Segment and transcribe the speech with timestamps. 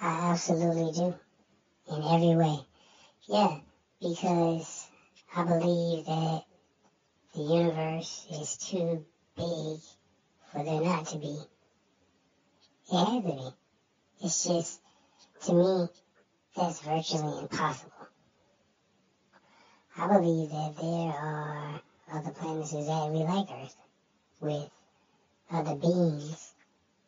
[0.00, 1.14] I absolutely do.
[1.88, 2.58] In every way.
[3.28, 3.60] Yeah,
[4.00, 4.86] because
[5.34, 6.42] I believe that
[7.34, 9.04] the universe is too
[9.36, 9.78] big
[10.52, 11.38] for there not to be.
[12.92, 13.48] It has to be.
[14.22, 14.80] It's just,
[15.44, 15.88] to me,
[16.56, 17.92] that's virtually impossible.
[19.96, 21.80] I believe that there are
[22.12, 23.76] other planets exactly like Earth
[24.40, 24.70] with
[25.50, 26.52] other beings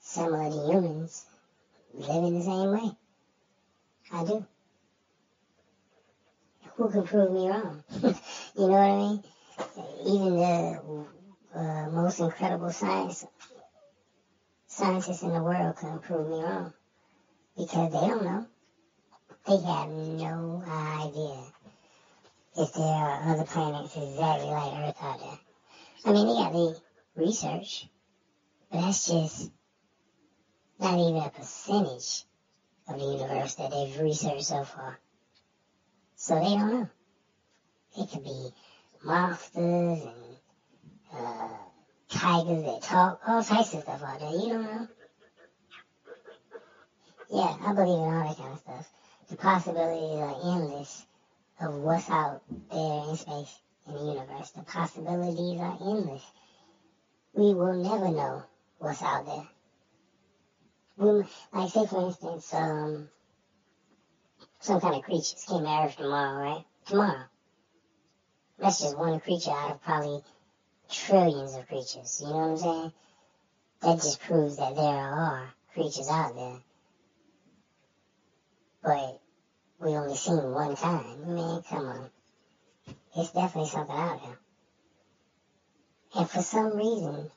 [0.00, 1.26] similar to humans
[1.98, 2.90] living the same way.
[4.12, 4.46] I do.
[6.76, 7.82] Who can prove me wrong?
[8.02, 8.10] you
[8.56, 9.22] know what I mean?
[10.06, 11.06] Even the
[11.54, 13.24] uh, most incredible science
[14.66, 16.72] scientists in the world couldn't prove me wrong
[17.56, 18.46] because they don't know.
[19.46, 21.52] They have no idea
[22.58, 25.38] if there are other planets exactly like Earth out there.
[26.04, 26.80] I mean, they got the
[27.16, 27.88] research,
[28.70, 29.50] but that's just
[30.78, 32.24] not even a percentage
[32.88, 34.98] of the universe that they've researched so far.
[36.16, 36.88] So they don't know.
[37.98, 38.50] It could be
[39.04, 40.36] monsters and
[41.12, 41.48] uh,
[42.08, 44.30] tigers that talk, all types of stuff out there.
[44.30, 44.88] You don't know.
[47.30, 48.90] Yeah, I believe in all that kind of stuff.
[49.28, 51.06] The possibilities are endless
[51.60, 54.50] of what's out there in space, in the universe.
[54.50, 56.22] The possibilities are endless.
[57.34, 58.44] We will never know
[58.78, 59.48] what's out there.
[60.98, 63.08] We, like, say for instance, um,
[64.60, 66.64] some kind of creatures came to Earth tomorrow, right?
[66.86, 67.24] Tomorrow.
[68.58, 70.22] That's just one creature out of probably
[70.90, 72.22] trillions of creatures.
[72.24, 72.92] You know what I'm saying?
[73.82, 76.58] That just proves that there are creatures out there.
[78.82, 79.20] But
[79.78, 81.34] we only seen one time.
[81.34, 82.10] Man, come on.
[83.16, 84.38] It's definitely something out there.
[86.14, 87.30] And for some reason,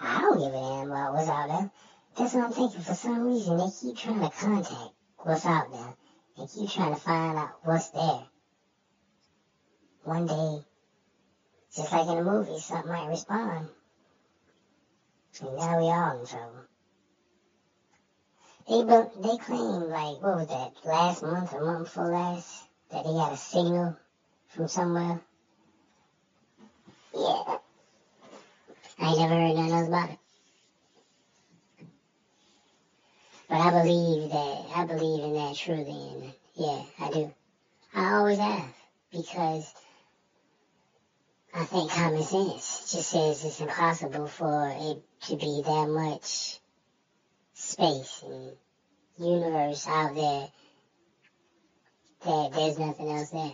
[0.00, 1.70] I don't give a damn about what's out there.
[2.16, 2.80] That's what I'm thinking.
[2.80, 5.94] For some reason, they keep trying to contact what's out there
[6.38, 8.22] and keep trying to find out what's there.
[10.04, 10.64] One day,
[11.74, 13.68] just like in the movie, something might respond.
[15.40, 16.64] And now we all in trouble.
[18.68, 23.10] They they claim like what was that last month or month before last that they
[23.10, 23.96] got a signal
[24.48, 25.20] from somewhere.
[27.14, 27.58] Yeah,
[28.98, 30.18] I ain't never heard nothing else about it.
[33.48, 37.32] But I believe that I believe in that truly, and yeah, I do.
[37.94, 38.74] I always have
[39.10, 39.72] because
[41.54, 46.60] I think common sense just says it's impossible for it to be that much
[47.54, 48.52] space and
[49.16, 50.48] universe out there
[52.26, 53.52] that there's nothing else there.